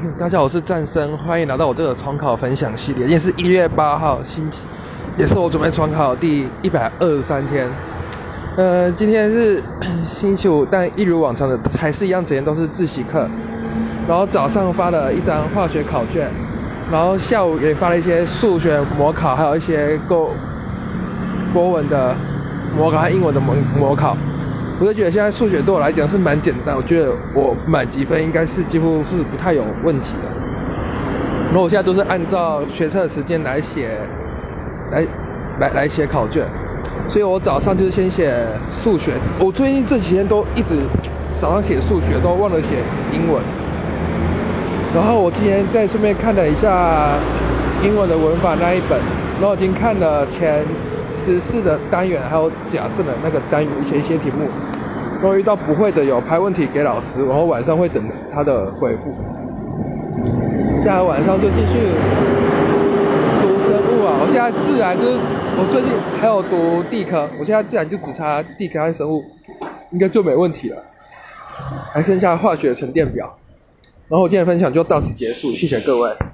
[0.18, 3.02] 大家好，我是战生，欢迎来到我这个重考分享系列。
[3.02, 4.64] 今天是一月八号，星期，
[5.18, 7.68] 也是我准备重考第一百二十三天。
[8.56, 9.62] 呃，今天是
[10.06, 13.28] 星期五，但一如往常的，还是一样，整天都是自习课。
[14.08, 16.30] 然后早上发了一张化学考卷，
[16.90, 20.30] 然后下午也发了一些数学模考，还有一些国
[21.52, 22.14] 国文的
[22.74, 24.16] 模考和英文的模模考。
[24.80, 30.30] 我就觉得现在数学对我来讲是蛮简单，我觉得我满级分应该是几乎是不太有问题的。
[31.48, 33.90] 然后我现在都是按照学测时间来写，
[34.90, 35.06] 来
[35.58, 36.46] 来来写考卷，
[37.10, 38.34] 所以我早上就是先写
[38.70, 39.12] 数学。
[39.38, 40.74] 我最近这几天都一直
[41.38, 42.68] 早上写数学，都忘了写
[43.12, 43.42] 英文。
[44.94, 47.18] 然后我今天再顺便看了一下
[47.84, 48.98] 英文的文法那一本，
[49.38, 50.64] 然后已经看了前
[51.12, 54.48] 十四的单元，还有假设的那个单元一些一些题目。
[55.20, 58.02] 如果遇到不会的，有拍问题给老师，然后晚上会等
[58.32, 59.14] 他的回复。
[60.80, 61.78] 接下来晚上就继续
[63.42, 64.16] 读生物啊！
[64.22, 65.20] 我现在自然就是
[65.58, 69.22] 我最近还有读地科，我现在自然就只差地科和生物，
[69.92, 70.82] 应该就没问题了。
[71.92, 73.36] 还剩下化学沉淀表。
[74.08, 76.10] 然后我今天分享就到此结束，谢谢各位。